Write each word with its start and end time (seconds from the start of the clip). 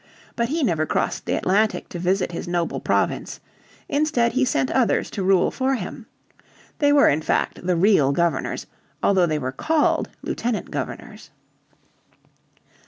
But 0.35 0.49
he 0.49 0.63
never 0.63 0.87
crossed 0.87 1.27
the 1.27 1.35
Atlantic 1.37 1.87
to 1.89 1.99
visit 1.99 2.31
his 2.31 2.47
noble 2.47 2.79
province. 2.79 3.39
Instead 3.87 4.31
he 4.31 4.43
sent 4.43 4.71
others 4.71 5.11
to 5.11 5.21
rule 5.21 5.51
for 5.51 5.75
him. 5.75 6.07
They 6.79 6.91
were 6.91 7.07
in 7.07 7.21
fact 7.21 7.63
the 7.67 7.75
real 7.75 8.11
governors, 8.11 8.65
although 9.03 9.27
they 9.27 9.37
were 9.37 9.51
called 9.51 10.09
lieutenant 10.23 10.71
governors. 10.71 11.29